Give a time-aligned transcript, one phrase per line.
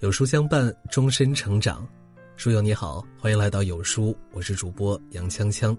[0.00, 1.84] 有书相伴，终身成长。
[2.36, 5.76] 书友你好，欢迎来到有书，我是主播杨锵锵。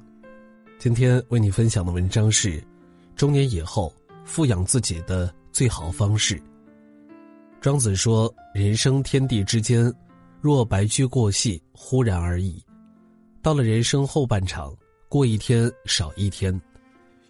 [0.77, 2.61] 今天为你分享的文章是：
[3.15, 3.93] 中年以后
[4.25, 6.37] 富养自己的最好方式。
[7.61, 9.89] 庄子说：“人生天地之间，
[10.41, 12.61] 若白驹过隙，忽然而已。
[13.41, 14.75] 到了人生后半场，
[15.07, 16.61] 过一天少一天，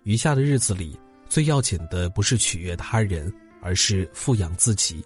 [0.05, 3.31] 余下的日子里，最要紧的不是取悦他人，
[3.61, 5.05] 而是富养自己。”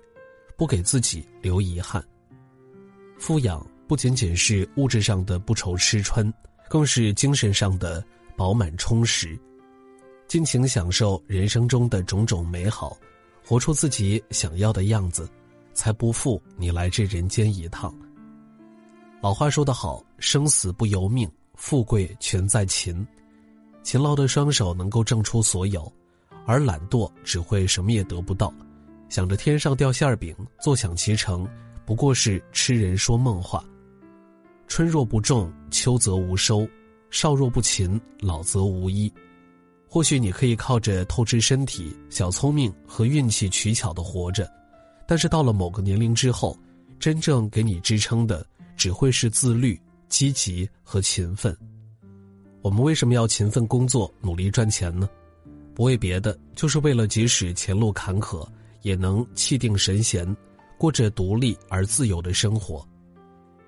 [0.57, 2.03] 不给自己留遗憾。
[3.17, 6.31] 富养不仅仅是物质上的不愁吃穿，
[6.69, 8.03] 更是精神上的
[8.35, 9.37] 饱满充实。
[10.27, 12.97] 尽情享受人生中的种种美好，
[13.45, 15.29] 活出自己想要的样子，
[15.73, 17.93] 才不负你来这人间一趟。
[19.21, 23.05] 老话说得好：“生死不由命，富贵全在勤。”
[23.83, 25.91] 勤劳的双手能够挣出所有，
[26.45, 28.51] 而懒惰只会什么也得不到。
[29.13, 31.47] 想着天上掉馅儿饼，坐享其成，
[31.85, 33.63] 不过是痴人说梦话。
[34.67, 36.67] 春若不种，秋则无收；
[37.11, 39.13] 少若不勤，老则无依。
[39.87, 44.51] 或许你可以靠着透支身体、小聪明和运气取巧的活着，
[45.07, 46.57] 但是到了某个年龄之后，
[46.99, 48.43] 真正给你支撑的
[48.75, 51.55] 只会是自律、积极和勤奋。
[52.63, 55.07] 我们为什么要勤奋工作、努力赚钱呢？
[55.75, 58.43] 不为别的，就是为了即使前路坎坷。
[58.83, 60.23] 也能气定神闲，
[60.77, 62.87] 过着独立而自由的生活。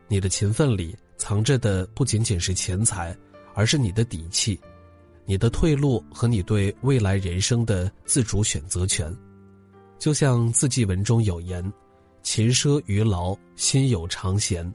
[0.08, 3.18] 你的勤奋里藏着的不仅仅是钱财，
[3.56, 4.60] 而是你的底气、
[5.26, 9.12] 你的退路和你对未来人生的自主选择权。
[9.98, 11.74] 就像字迹文中有言
[12.22, 14.72] ：“勤奢于劳，心有常闲。”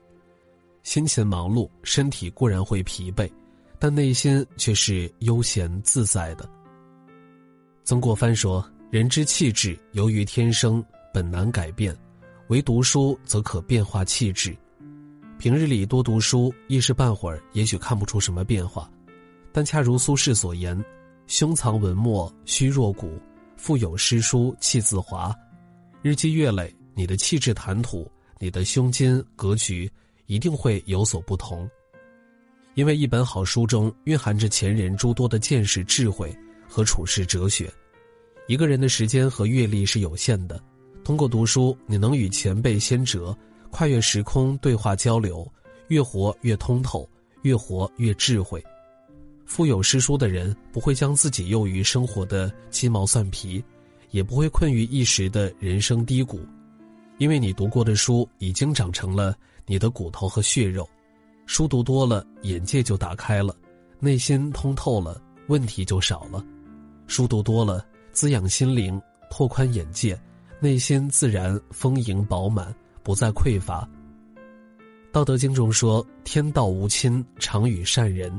[0.82, 3.30] 辛勤忙碌，身体固然会疲惫，
[3.78, 6.48] 但内心却是悠闲自在的。
[7.84, 8.66] 曾国藩说。
[8.90, 11.96] 人之气质由于天生本难改变，
[12.48, 14.52] 唯读书则可变化气质。
[15.38, 18.90] 平日里多读书，一时半会儿也许看不出什么变化，
[19.52, 20.76] 但恰如苏轼所言
[21.28, 23.16] ：“胸藏文墨虚若谷，
[23.56, 25.32] 腹有诗书气自华。”
[26.02, 29.88] 日积月累，你的气质谈吐，你的胸襟格局
[30.26, 31.70] 一定会有所不同。
[32.74, 36.36] 因为一本好书中蕴含着前人诸多的见识、智慧
[36.68, 37.72] 和处世哲学。
[38.50, 40.60] 一个人的时间和阅历是有限的，
[41.04, 43.32] 通过读书，你能与前辈先哲
[43.70, 45.48] 跨越时空对话交流，
[45.86, 47.08] 越活越通透，
[47.42, 48.60] 越活越智慧。
[49.46, 53.62] 富有诗书的人不会将自己囿于生活的鸡毛蒜皮，
[54.10, 56.40] 也不会困于一时的人生低谷，
[57.18, 59.32] 因为你读过的书已经长成了
[59.64, 60.84] 你的骨头和血肉。
[61.46, 63.54] 书读多了，眼界就打开了，
[64.00, 66.44] 内心通透了，问题就少了。
[67.06, 67.86] 书读多了。
[68.12, 69.00] 滋养心灵，
[69.30, 70.20] 拓宽眼界，
[70.58, 73.88] 内心自然丰盈饱满，不再匮乏。
[75.12, 78.32] 道德经中说：“天道无亲，常与善人。”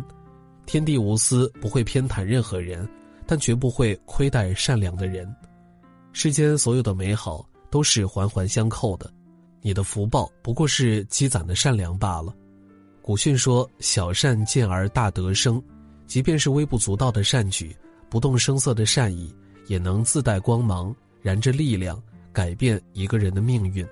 [0.66, 2.88] 天地无私，不会偏袒任何人，
[3.26, 5.34] 但绝不会亏待善良的人。
[6.14, 9.12] 世间所有的美好都是环环相扣的，
[9.62, 12.34] 你的福报不过是积攒的善良罢了。
[13.02, 15.62] 古训说：“小善见而大德生。”
[16.08, 17.76] 即便是微不足道的善举，
[18.10, 19.34] 不动声色的善意。
[19.72, 21.98] 也能自带光芒，燃着力量，
[22.34, 23.88] 改变一个人的命运。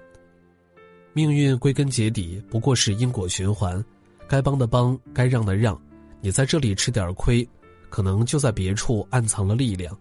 [1.13, 3.81] 命运归根结底不过是因果循环，
[4.27, 5.81] 该帮的帮，该让的让。
[6.19, 7.47] 你在这里吃点亏，
[7.89, 9.97] 可能就在别处暗藏了力量。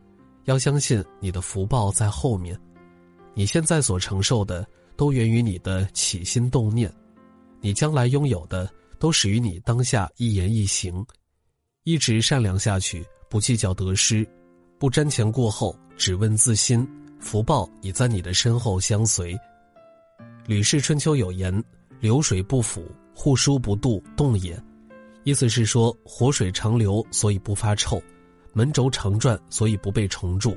[0.46, 2.58] 要相信你的福报在后面。
[3.32, 6.90] 你现在所承受的，都源于你的起心动念；
[7.60, 8.68] 你将来拥有的，
[8.98, 11.06] 都始于你当下一言一行。
[11.84, 14.28] 一直善良下去，不计较得失。
[14.78, 16.86] 不瞻前顾后，只问自心，
[17.18, 19.34] 福报已在你的身后相随。
[20.46, 21.52] 《吕氏春秋》有言
[21.98, 24.56] ：“流水不腐，户枢不蠹动也。”
[25.24, 28.00] 意思是说，活水长流，所以不发臭；
[28.52, 30.56] 门轴常转，所以不被虫蛀。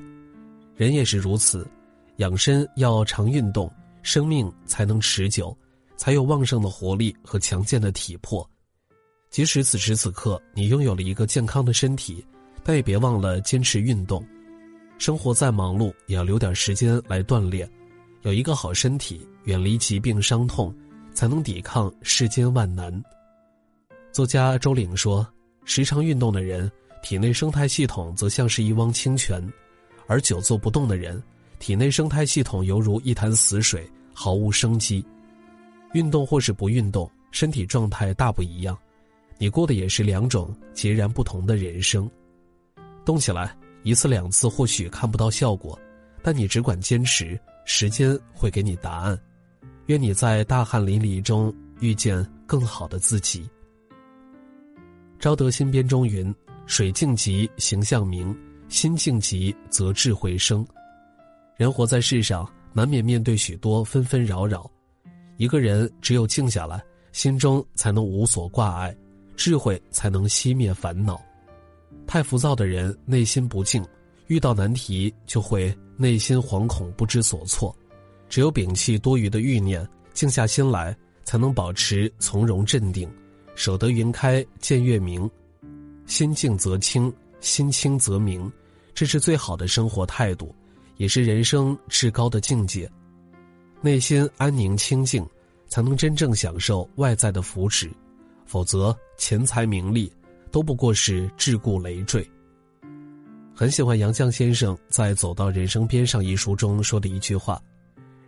[0.76, 1.68] 人也是如此，
[2.18, 3.74] 养生要常运动，
[4.04, 5.58] 生命才能持久，
[5.98, 8.48] 才有旺盛的活力和强健的体魄。
[9.32, 12.24] 即使此时此刻你拥有了一个健康的身体。
[12.64, 14.26] 但也别忘了坚持运动，
[14.98, 17.70] 生活再忙碌也要留点时间来锻炼。
[18.22, 20.74] 有一个好身体，远离疾病伤痛，
[21.14, 23.04] 才能抵抗世间万难。
[24.12, 25.28] 作家周岭说
[25.66, 26.72] ：“时常运动的人，
[27.02, 29.42] 体内生态系统则像是一汪清泉；
[30.06, 31.22] 而久坐不动的人，
[31.58, 35.04] 体内生态系统犹如一潭死水，毫无生机。
[35.94, 38.78] 运动或是不运动，身体状态大不一样，
[39.40, 42.08] 你过的也是两种截然不同的人生。”
[43.04, 45.78] 动起来，一次两次或许看不到效果，
[46.22, 49.20] 但你只管坚持，时间会给你答案。
[49.88, 53.50] 愿你在大汗淋漓中遇见更好的自己。
[55.20, 56.34] 昭德新编中云
[56.66, 58.34] ：“水静极，形象明；
[58.70, 60.66] 心静极，则智慧生。”
[61.58, 64.70] 人活在世上，难免面对许多纷纷扰扰。
[65.38, 66.82] 一个人只有静下来，
[67.12, 68.96] 心中才能无所挂碍，
[69.36, 71.22] 智慧才能熄灭烦恼。
[72.12, 73.82] 太浮躁的人，内心不静，
[74.28, 77.74] 遇到难题就会内心惶恐不知所措。
[78.28, 80.94] 只有摒弃多余的欲念，静下心来，
[81.24, 83.10] 才能保持从容镇定。
[83.56, 85.32] 守得云开见月明，
[86.06, 87.10] 心静则清，
[87.40, 88.52] 心清则明，
[88.94, 90.54] 这是最好的生活态度，
[90.98, 92.92] 也是人生至高的境界。
[93.80, 95.26] 内心安宁清静，
[95.70, 97.90] 才能真正享受外在的福祉，
[98.46, 100.12] 否则钱财名利
[100.52, 102.30] 都不过是桎梏累赘。
[103.54, 107.62] 很喜欢杨绛先生在《走到人生边上》一书中说的一句话：“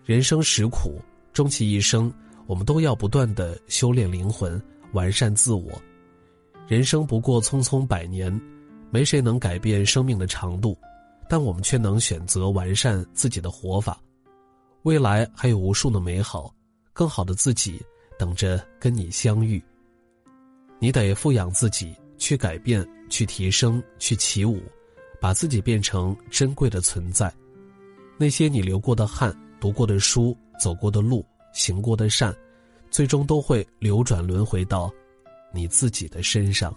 [0.05, 0.99] 人生实苦，
[1.31, 2.13] 终其一生，
[2.45, 4.61] 我们都要不断的修炼灵魂，
[4.91, 5.71] 完善自我。
[6.67, 8.31] 人生不过匆匆百年，
[8.91, 10.77] 没谁能改变生命的长度，
[11.27, 13.99] 但我们却能选择完善自己的活法。”
[14.83, 16.53] 未来还有无数的美好，
[16.91, 17.81] 更好的自己
[18.19, 19.63] 等着跟你相遇。
[20.77, 24.61] 你得富养自己，去改变，去提升，去起舞，
[25.19, 27.29] 把自己变成珍贵的存在。
[28.17, 32.33] 那些你流过的汗、读过的书、走过的路、行过的善，
[32.89, 34.89] 最终都会流转轮回到
[35.51, 36.73] 你自己的身上。